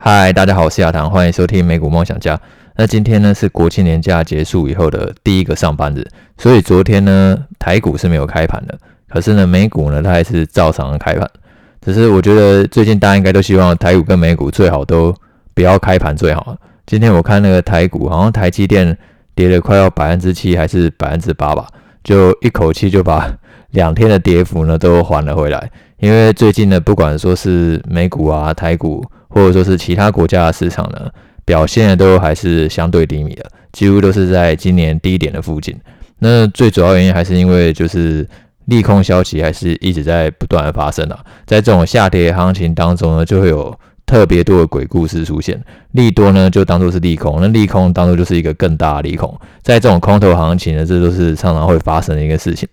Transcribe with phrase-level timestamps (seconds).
[0.00, 2.40] 嗨，大家好，我是亚堂，欢迎收听美股梦想家。
[2.76, 6.06] 那今天呢是国庆年假结束以后的第一个上班日，
[6.38, 11.28] 所以昨天呢台股是没有开盘的，可是呢美股呢它还是照常开盘。
[11.84, 15.12] 只是我觉得最近大家应该都希望台股跟美股最好都
[15.52, 16.56] 不要开盘最好。
[16.86, 18.96] 今天我看那个台股好像台积电
[19.34, 21.66] 跌了快要百分之七还是百分之八吧，
[22.04, 23.28] 就一口气就把
[23.72, 25.68] 两天的跌幅呢都还了回来。
[25.98, 29.04] 因为最近呢不管说是美股啊台股。
[29.38, 31.08] 或者说是其他国家的市场呢，
[31.44, 35.74] 表现都还是相对低迷的，几乎都是在今年低点的附近。
[36.18, 38.28] 那最主要原因还是因为就是
[38.64, 43.72] 利空消息还是一直在不断的发生啊，在这种下跌行情当中呢，就会有
[44.04, 45.62] 特别多的鬼故事出现。
[45.92, 49.32] 利多呢就当做是利空，那利空当做就是一个更大的利空。
[49.62, 52.68] 在这种空头行情呢，这都是常常会发生的一个事情。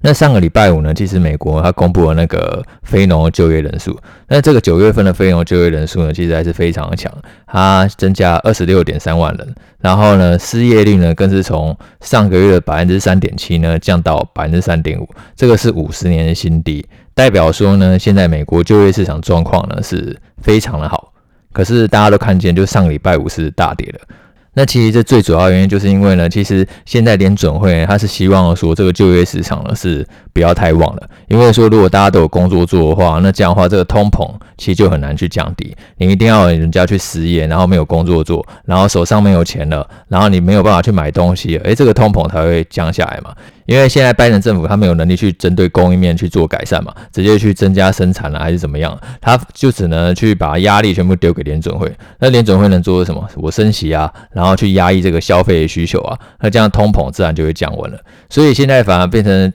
[0.00, 3.98] 那上个礼拜五呢，其实美国它公布了那个非农就业人数。
[4.28, 7.12] 那这个九月份的非农就业人数呢，其实还是非常的强，
[7.46, 9.54] 它增加二十六点三万人。
[9.80, 21.12] 然后呢，失业率呢更是从上个月的百分之三点七呢降到百分之三点五，这个是五十年的新低，代表说呢，现在美国就业市场状况呢是非常的好。
[21.52, 23.98] 可是大家都看见，就上个礼拜五是大跌的。
[24.58, 35.76] 那其实这最主要原因就是因为呢，其实现在联准会他是希望说这个就业市场呢是不要太旺了，因为说如果大家都有工作做的话，那这样的话这个通膨其实就很难去降低。
[35.98, 43.32] 你一定要人家去失业，然后没有工作做，然后手上没有钱了，然后你没有办法去买东西，诶，这个通膨才会降下来嘛。
[43.66, 51.92] 因为现在拜登政府他没有能力去针对供应面去做改善嘛，直接去增加生产了还是怎么样，他就只能去把压力全部丢给联准会。
[52.18, 53.22] 那联准会能做什么？
[53.36, 58.00] 我升息啊，然后然后去压抑这个消费的需求啊，那这样通膨自然就会降温了。
[58.30, 59.52] 所以现在反而变成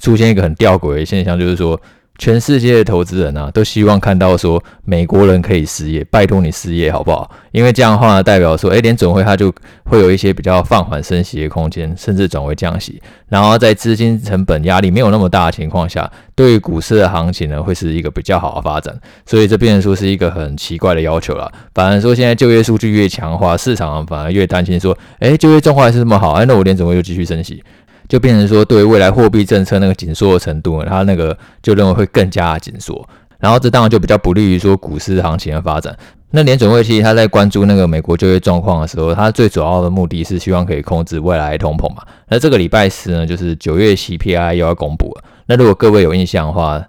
[0.00, 1.80] 出现一个很吊诡的现象，就是说。
[2.22, 7.28] 全世界的投资人啊，都希望看到说美国人可以失业，拜托你失业好不好？
[7.50, 9.52] 因为这样的话呢，代表说，诶，联准会它就
[9.86, 13.02] 会有一些比较放缓升息的空间，甚至转为降息。
[13.28, 18.96] 然后在资金成本压力没有那么大的情况下，对于股市的行情呢，会是一个比较好的发展。
[19.26, 21.50] 所以这变成说是一个很奇怪的要求了。
[21.74, 27.64] 反而说现在就业数据越强化，市场反而越担心说，诶，就业状况还是这么好，诶，那我联准会又继续升息。
[28.12, 33.08] 就变成说，对未来货币政策那个紧缩的程度呢，他那个就认为会更加紧缩，
[33.38, 35.96] 然后这当然就比较不利于说股市行情的发展。
[36.30, 42.02] 那联准会其实他在关注那个美国就业状况的时候，他最主要的目的是希望可以控制未来通膨嘛。
[42.28, 45.24] 那这个礼拜四呢，就是九月 CPI 又要公布了。
[45.46, 46.86] 那如果各位有印象的话，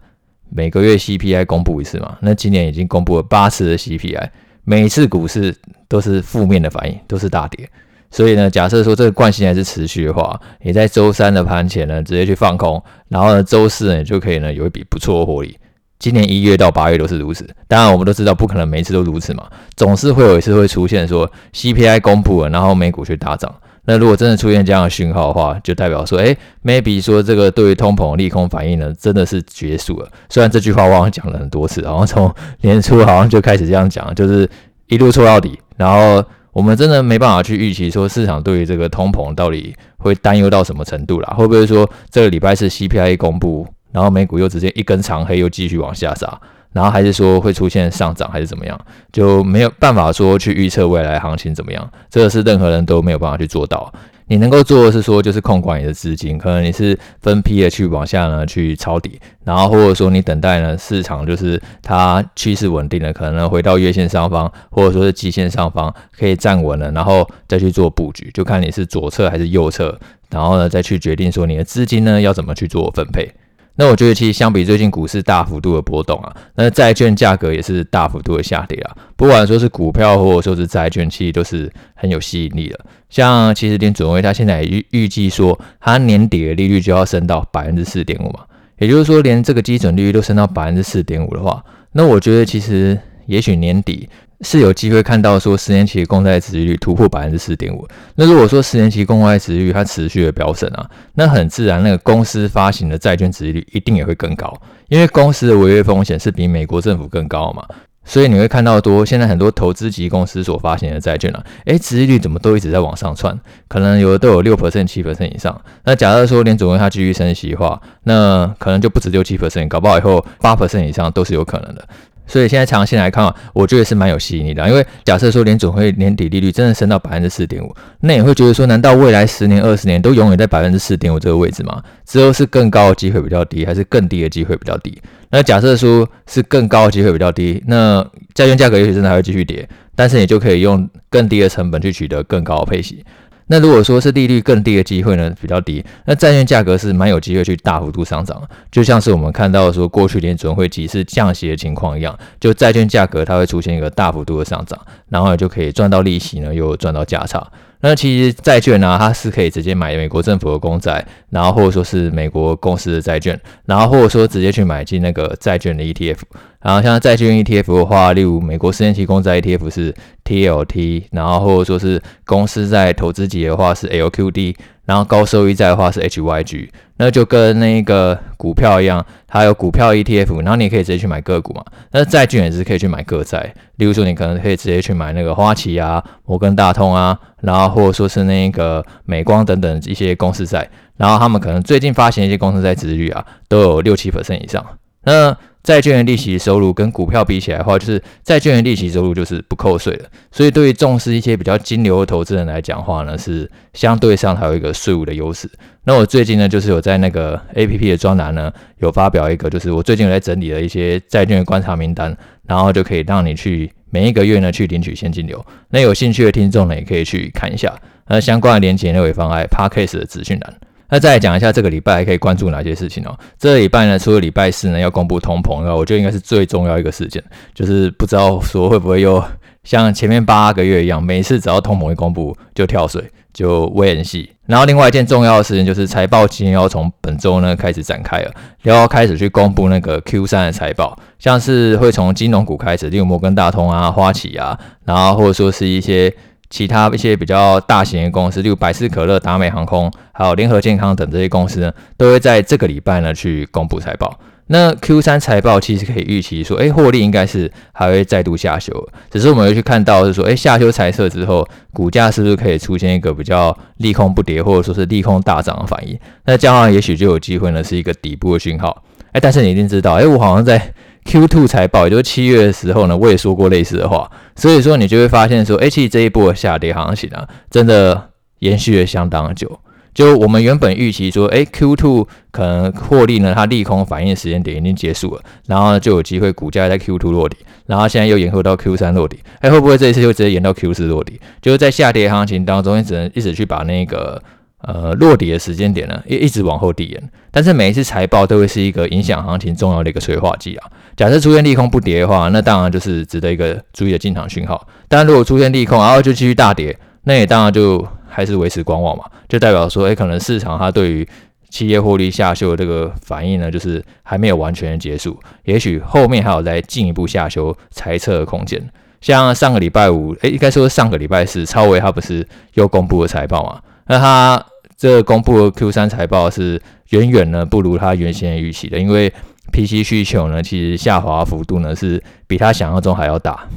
[0.49, 4.27] 每个月 CPI 公布一次嘛，那今年已经公布了八次的 CPI，
[4.65, 5.55] 每一次股市
[5.87, 7.69] 都是负面的反应，都是大跌。
[8.13, 15.57] 所以呢，假设说这个惯性还是持续的话，你在周三的盘前呢，直接去放空，然后呢，周四呢，你就可以呢有一笔不错的获利。
[15.97, 17.49] 今年一月到八月都是如此。
[17.67, 23.51] 当然，我们都知道不可能每一次都如此嘛，总是会有一次会出现说 CPI 公布了，然后美股却大涨。
[23.85, 30.07] 那如果真的出现这样的讯号的话，就代表说，诶，maybe 说这个对于通膨的利空反应呢，真的是结束了。
[30.29, 32.31] 虽然这句话我好像讲了很多次，然后从
[32.61, 34.47] 年初好像就开始这样讲，就是
[34.85, 36.23] 一路错到底，然后。
[36.53, 41.33] 我们真的没办法去预期说市场对于这个通膨到底会担忧到什么程度啦？
[41.35, 46.39] 会不会说这个礼拜是 CPI 公布，然后美股又直接一根长黑又继续往下杀，
[46.73, 48.79] 然后还是说会出现上涨还是怎么样？
[49.11, 53.93] 就没有办法说去预测未来行情怎么样，这个是任何人都没有办法去做到。
[54.27, 73.29] 你能够做的是说，就是控管你的资金，可能你是分批的去往下呢去抄底，然后或者说你等待呢市场就是它趋势稳定了，可能回到月线上方，或者说是季线上方可以站稳了，然后再去做布局，就看你是左侧还是右侧，然后呢再去决定说你的资金呢要怎么去做分配。
[73.75, 78.95] 那我觉得，其实相比最近股市大幅度的波动啊，那债券价格也是大幅度的下跌啊。
[79.15, 82.79] 不管说是股票或者说是债券，其实都是很有吸引力的。
[83.09, 88.41] 像其实联准会它现在也预预计说，它年底的利率就要升到百分之四点五嘛。
[88.77, 91.63] 也就是说，连这个基准利率都升到百分之四点五的话，
[91.93, 94.07] 那我觉得其实也许年底。
[94.43, 97.87] 是有机会看到说十年期公债殖率突破百分之四点五。
[98.15, 104.53] 那如果说十年期公债殖率它持续的飙升啊，那很自然那个公司发行的债券殖率一定也会更高，
[104.89, 107.65] 因为公司的违约风险是比美国政府更高嘛。
[108.05, 113.39] 所以你会看到多现在很多投资级公司所发行的债券啊，诶，殖利率怎么都一直在往上窜，
[113.69, 115.61] 可能有的都有六 percent、七 percent 以上。
[115.85, 121.87] 那假设说联准会它继续升息的话，那可能就不止六七 percent，搞不好以后八 percent 以上都是有可能的。
[122.25, 124.67] 所以现在长线来看啊，我觉得是蛮有吸引力的。
[124.67, 131.83] 因为假设说联总会年底利率真的升到百分之四点五，那你会觉得说，难道未来十年、二十年都永远在百分之四点五这个位置吗？
[132.05, 135.01] 之后是更高的机会比较低，还是更低的机会比较低？
[135.29, 143.03] 那假设说是更高的机会比较低，那债券价格也许真的还会继续跌，但是你就可以用更低的成本去取得更高的配息。
[143.47, 148.41] 那如果说是利率更低的机会呢，比较低，那债券价格是蛮有机会去大幅度上涨，
[148.71, 154.79] 就像是我们看到说过去连准会几次降息的情况一样，就债券价格它会出现一个大幅度的上涨，
[155.09, 157.45] 然后就可以赚到利息呢，又赚到价差。
[157.85, 166.19] 那其实债券呢、它是可以直接买美国政府的公债，然后或者说是美国公司的债券，然后或者说直接去买进那个债券的 ETF。
[166.61, 169.93] 然后像债券 ETF 的话，例如美国十年期公债 ETF 是
[170.23, 174.55] TLT，然后或者说是公司在投资级的话是 LQD。
[174.85, 181.63] 然后高收益债的话是 HYG，那就跟那个股票一样，它有股票 ETF，然后你可以直接去买个股嘛。
[181.91, 194.63] 那债券也是可以去买个债，例如说你可能可以直接去买那个花旗啊、摩根大通啊，然后或者说是那个美光等等一些公司债，然后他们可能最近发行一些公司债殖率啊，都有六七 percent 以上。
[195.05, 205.49] 那债券的利息收入跟股票比起来的话，就是债券的利息收入就是不扣税的，所以对于重视一些比较金流的投资人来讲话呢，是相对上还有一个税务的优势。
[205.85, 212.15] 那我最近呢，就是有在那个 APP 的专栏呢，有发表一个，就是我最近有在整理了一些债券的观察名单，
[212.45, 215.45] 然后就可以让你去每一个月呢去领取现金流。
[215.69, 217.73] 那有兴趣的听众呢，也可以去看一下。
[218.07, 220.53] 那相关的链接呢，会放在 Podcast 的资讯栏。
[220.93, 223.17] 那再来讲一下这个礼拜还可以关注哪些事情哦？
[223.39, 229.23] 这个礼拜呢，除了礼拜四呢要公布通膨，那我觉得应该是最重要一个事件，就是不知道说会不会又
[229.63, 233.03] 像前面八个月一样，每次只要通膨一公布就跳水，
[233.33, 234.29] 就 wait and see。
[234.45, 238.31] 然后另外一件重要的事情就是财报期要从本周呢开始展开了，
[238.61, 244.55] 要开始去公布那个 Q 三的财报，像是会从金融股开始，例如摩根大通啊、花旗啊，
[244.85, 246.13] 然后或者说是一些。
[246.53, 254.15] 其他一些比较大型的公司，例如百事可乐、达美航空，还有联合健康等这些公司呢，都会在这个礼拜呢去公布财报。
[254.45, 258.71] 那 Q 三财报其实可以预期说，哎，获利应该是还会再度下修，
[259.09, 265.99] 只是我们会去看到是说，哎，下修财测之后，股价是不是可以出现一个比较利空不跌，或者说是利空大涨的反应？
[266.25, 268.83] 那这样也许就有机会呢是一个底部的讯号。
[269.13, 270.71] 哎，但是你一定知道，哎，我好像在。
[271.05, 279.59] Q2 财报，也就是七月的时候呢，我也说过类似的话，所以说你就会发现说，其实这一波下跌行情啊，真的延续了相当久。
[279.93, 291.19] 就我们原本预期说，哎，Q2 可能获利呢，它利空反应时间点已经结束了，然后就有机会股价在 Q2 落底，然后现在又延后到 Q3 落底，哎，会不会这一次就直接延到 Q4 落底？
[291.41, 294.21] 就是在下跌行情当中，你只能一直去把那个。
[294.63, 300.71] 呃，落底的时间点呢，一一直往后递延，但是每一次财报都会是一个影响行情重要的一个催化剂啊。
[300.95, 304.65] 假设出现利空不跌的话，那当然就是值得一个注意的进场讯号。
[304.87, 311.05] 但如果出现利空，然后就继续大跌，那也当然就还是维持观望嘛，就代表说，哎，可能市场它对于
[311.49, 318.63] 企业获利下修的这个反应呢，就是还没有完全结束，也许后面还有再进一步下修猜测的空间。
[319.01, 323.59] 像上个礼拜五，哎，应该说上个礼拜四，超威它不是又公布了财报嘛？
[323.87, 324.45] 那它
[324.83, 329.09] 这公布的 Q 三财报是远远呢不如他原先预期的，因为
[329.53, 333.47] PC 需求呢其实下滑幅度呢是比他想象中还要大，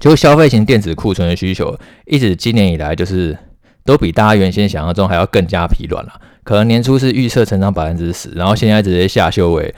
[0.00, 3.36] 就消费型电子库存的需求一直今年以来就是
[3.84, 9.74] 都比大家原先想象中还要更加疲软了，可能年初是预测成长百分之十，然后现在直接下修为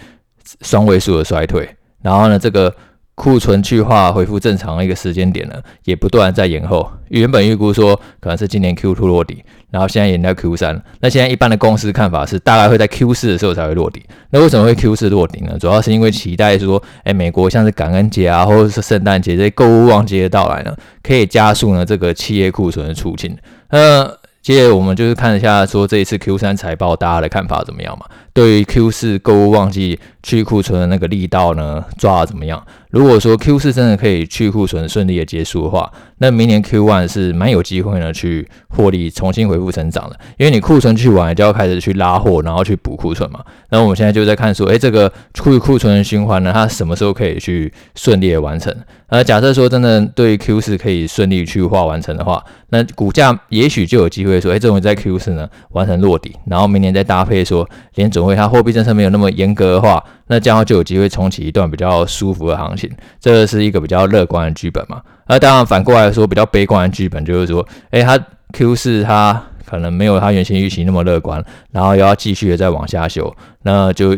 [0.61, 1.69] 双位数的衰退，
[2.01, 2.73] 然后呢这个。
[3.17, 5.55] 库存去化恢复正常的一个时间点呢，
[5.85, 6.89] 也不断在延后。
[7.09, 10.81] 原本预估说可能是今年 Q2 落底，然后现在延到 Q3。
[11.01, 14.03] 那现在一般的公司看法是，大概会在 Q4 的时候才会落底。
[14.31, 15.57] 那为什么会 Q4 落底呢？
[15.59, 23.35] 主要是因为期待说，哎，美国像是感恩节啊，或者是圣诞节这些购物旺季的到来呢，可以加速呢这个企业库存的出清。
[23.71, 24.07] 那
[24.43, 28.07] 接着我们就是看一下说这一次 Q3 财报大家的看法怎么样嘛？
[28.33, 32.61] 对于 Q4 购物旺季去库存的那个力道呢，抓的怎么样？
[32.91, 43.39] 如果说 Q4 真的可以去库存顺利的结束的话，那明年 Q1 是蛮有机会呢去获利重新恢复成长的，因为你库存去完就要开始去拉货，然后去补库存嘛。
[43.71, 48.75] 那我们现在就在看说，哎，这个去库存的循环呢，它什么时候可以去顺利的完成？
[49.11, 62.91] 那假设说真的对 Q4 可以顺利去化完成的话，那股价也许就有机会说，哎，这种在 Q4 呢完成落底，然后明年再搭配说联准会它货币政策没有那么严格的话，那这样就有机会重启一段比较舒服的行情。
[63.21, 65.01] 这是一个比较乐观的剧本嘛。
[65.29, 68.19] 那当然反过来说，比较悲观的剧本就是说，哎，它
[68.53, 74.15] Q 四它可能没有它原先预期那么乐观，然后又要继续的再往下修，那就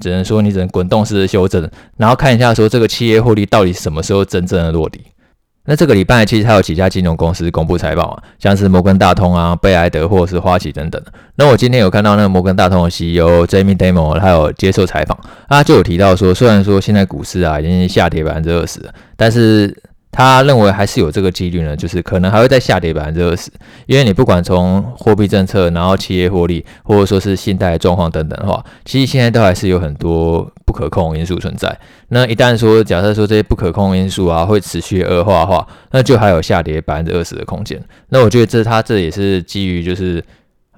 [0.00, 5.00] 只能说你只能滚动式的修正，然后看一下说这个企业获利到底什么时候真正的落地。
[5.70, 11.00] 那这个礼拜其实还有几家金融公司公布财报啊，像是摩根大通啊、贝莱德或是花旗等等。
[11.34, 18.80] 那我今天有看到那个摩根大通的 CEO Jamie Dimon，他有接受采访，他就有提到说，虽然说现在股市啊已经下跌百分之二十，
[19.14, 19.76] 但是
[20.10, 23.50] 他认为还是有这个几率呢，就是可能还会再下跌百分之二十，
[23.86, 31.78] 因为你不管从货币政策，然后企业获利，或者说是信贷状况等等的话，其实现在都还是有很多不可控因素存在。
[32.08, 37.80] 那一旦说假设说这些不可控因素啊会持续恶化的话，那就还有下跌百分之二十的空间。
[38.08, 40.24] 那我觉得这他这也是基于就是。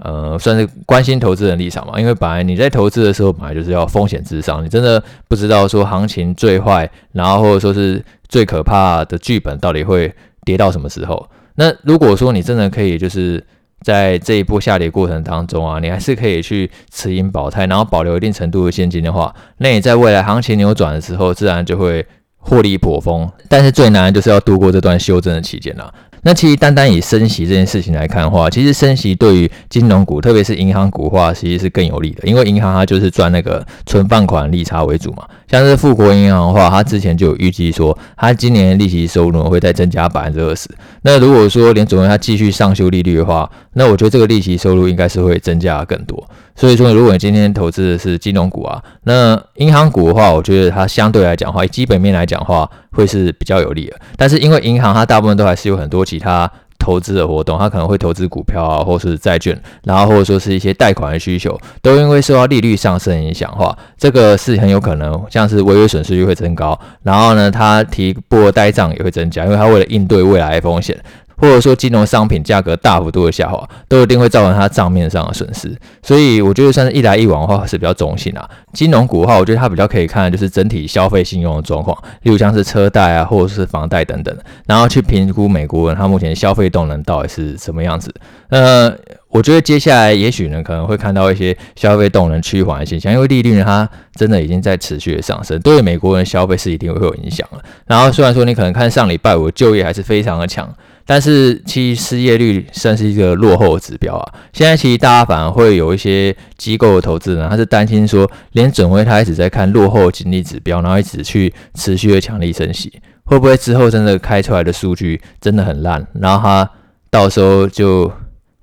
[0.02, 10.10] 呃，算是关心投资人立场嘛，因为本来你在投资的时候，本来就是要风险至上，你真的不知道说行情最坏，然后或者说是最可怕的剧本到底会
[10.44, 11.28] 跌到什么时候。
[11.56, 13.44] 那如果说你真的可以，就是
[13.82, 22.06] 在这一波下跌过程当中啊，你还是可以去持盈保泰，然后保留一定程度的现金的话，那你在未来行情扭转的时候，自然就会
[22.38, 23.30] 获利颇丰。
[23.48, 25.92] 但是最难就是要度过这段修正的期间了。
[26.22, 35.24] 那其实单单以升息这件事情来看的话，其实升息对于金融股，特别是银行股的话，其实是更有利的，因为银行它就是赚那个存放款利差为主嘛。
[35.48, 40.68] 像是富国银行的话，它之前就有预计说，它今年利息收入会再增加百分之二十。
[41.02, 46.24] 那如果说联准会它继续上修利率的话，那我觉得这个利息收入应该是会增加更多。
[46.54, 53.98] 所以说，如果你今天投资的是金融股啊，那银行股的话，我觉得它相对来讲的话，基本面来讲的话，会是比较有利的。
[54.16, 70.98] 但是因为银行它大部分都还是有很多其他投资的活动，他可能会投资股票啊，或是债券，然后或者说是一些贷款的需求，都因为受到利率上升影响的话，这个是很有可能像是违约损失率会增高，然后呢，他提拨呆账也会增加，因为他为了应对未来的风险。
[71.40, 75.74] 或者说金融商品价格大幅度的下滑，都一定会造成它账面上的损失。
[76.02, 78.48] 所以我觉得算是一来一往的话是比较中性啊。
[78.74, 88.14] 金融股的话，我觉得它比较可以看就是整体消费信用的状况，例如像是车贷啊，或者是房贷等等，然后去评估美国人他目前消费动能到底是什么样子。
[88.50, 88.94] 呃，
[89.28, 97.62] 我觉得接下来也许呢可能会看到一些消费动能趋缓的现象，因为利率呢它真的已经在持续的上升，对美国人消费是一定会有影响了。
[97.86, 100.72] 然后虽然说你可能看上礼拜五就业还是非常的强。
[101.10, 104.32] 但是其实失业率算是一个落后指标啊。
[104.52, 112.92] 现在其实大家反而会有一些机构的投资人，他是担心说，连准会他一直在看落后经济指标，然后一直去持续的强力升息，
[113.24, 116.70] 会不会之后真的开出来的数据真的很烂，然后他
[117.10, 118.08] 到时候就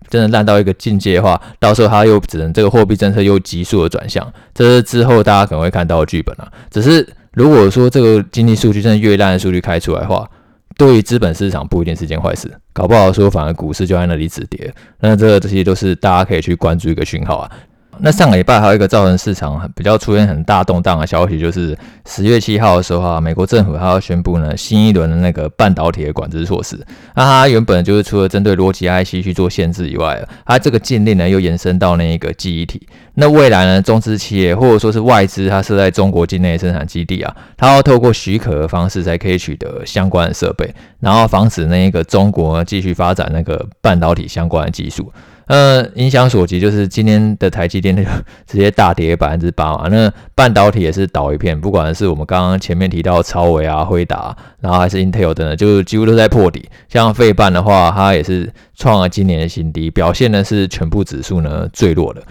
[0.10, 6.50] 真的烂到一个境界的话，到时候他又只能这个货币政策又急速的转向，这是之后大家可能会看到的剧本啊。
[6.72, 10.26] 只是如果说这个经济数据真的越烂的数据开出来的话，
[10.78, 17.52] 对于资本市场不一定是件坏事，搞不好说反而股市就在那里止跌，那这这些都是大家可以去关注一个讯号啊。
[18.02, 26.80] 那上个礼拜还有一个造成市场比较出现很大动荡的消息，就是十月七号的时候啊，美国政府它要宣布呢新一轮的那个半导体的管制措施。
[27.16, 32.88] 那它原本就是除了针对逻辑 IC 去做限制以外，它这个禁令呢又延伸到那一个记忆体。
[33.16, 45.12] 那未来呢，中资企业或者说是外资，它设在中国境内生产基地啊，它要透过许可的方式才可以取得相关的设备，然后防止那一个中国继续发展那个半导体相关的技术。
[45.48, 48.04] 呃，影响所及，就是今天的台积电就
[48.46, 49.88] 直接大跌百分之八嘛。
[49.90, 56.68] 那半导体也是倒一片，不管是我们刚刚前面提到超维啊、辉达，然后还是 Intel 等等，就几乎都在破底。
[56.90, 62.22] 像费半的话，它也是创了今年的新低，表现呢是全部指数呢最弱的。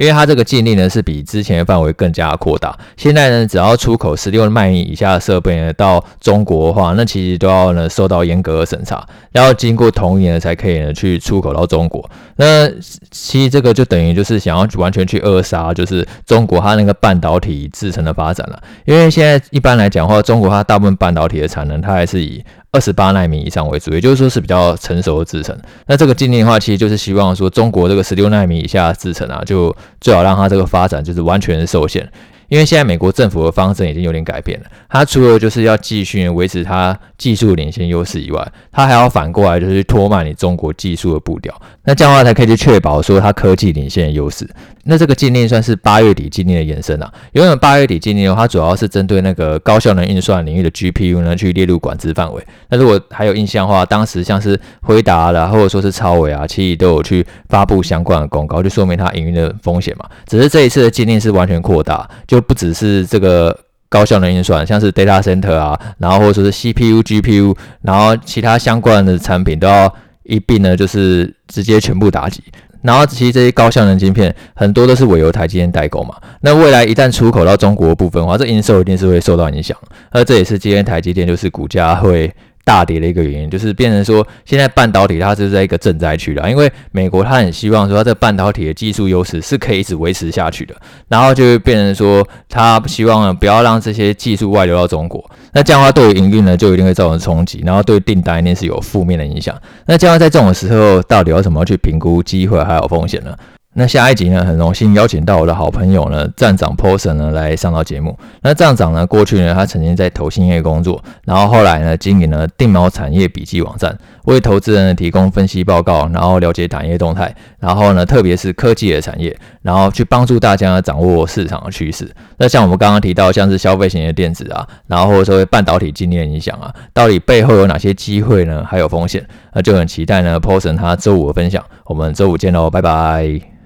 [0.00, 12.10] 因为它这个禁令呢是比之前的范围更加扩大，现在呢只要出口十六奈米以下的设备呢到中国的话，那其实都要呢受到严格的审查，要经过同意呢才可以呢去出口到中国。
[12.36, 12.66] 那
[13.10, 18.58] 其实这个就等于就是想要完全去扼杀，就是中国它那个半导体制程的发展了。
[18.86, 22.42] 因为现在一般来讲的话，中国它大部分半导体的产能，它还是以
[22.72, 25.56] 二十八纳米以上为主，也就是说是比较成熟的制程。
[25.86, 32.08] 那这个禁令的话，其实就是希望说中国这个十六纳米以下制程啊，就最好让它这个发展就是完全受限。
[32.48, 44.48] 因为现在美国政府的方针已经有点改变了，它除了就是要继续维持它技术领先优势以外，它还要反过来就是拖慢你中国技术的步调，那这样的话才可以去确保说它科技领先的优势。
[44.90, 52.44] 那这个禁令算是八月底禁令的延伸啊，因为八月底禁令的话，它主要是针对那个高效能运算领域的 GPU 呢去列入管制范围。
[52.68, 60.04] 那如果还有印象的话，当时像是辉达啦，或者说是超微啊，其实都有去发布相关的公告，就说明它营运的风险嘛。
[60.26, 63.56] 只是这一次的禁令是完全扩大，就不只是这个
[63.88, 69.94] 高效能运算，像是 data center 啊，然后或者说是 CPU、GPU，然后其他相关的产品都要
[70.24, 72.42] 一并呢，就是直接全部打击。
[72.82, 76.14] 然后其实这些高效能晶片很多都是委由台积电代购嘛。
[76.40, 79.76] 那未来一旦出口到中国的部分的话，这营收一定是会受到影响。
[80.10, 82.32] 而这也是今天台积电就是股价会
[82.64, 86.50] 大跌的一个原因，就是变成说现在半导体它是在一个震灾区了。
[86.50, 90.74] 因为美国它很希望说它这半导体的技术优势是可以一直维持下去的，
[91.08, 95.24] 然后就会变成说它希望不要让这些技术外流到中国。
[95.52, 99.60] 那这样的话对于营运呢就一定会造成冲击，然后对订单一定是有负面的影响。
[99.86, 103.34] 那这样在这种时候到底要怎么去评估机会还有风险呢？
[103.72, 108.18] 那下一集呢，很荣幸邀请到我的好朋友呢，站长 Paulson 呢来上到节目。
[108.42, 122.10] 那站长呢，过去呢，他曾经在投信业工作，然后后来呢，经营了定锚产业笔记网站，为投资人提供分析报告，然后了解产业动态，然后呢，特别是科技的产业，然后去帮助大家掌握市场的趋势。
[122.38, 128.64] 那像我们刚刚提到，像是消费型的电子啊，然后或者说半导体今年影响啊，到底背后有哪些机会呢？
[128.68, 129.24] 还有风险？
[129.54, 131.64] 那就很期待呢，Paulson 他周五的分享。
[131.84, 133.59] 我们周五见喽，拜拜。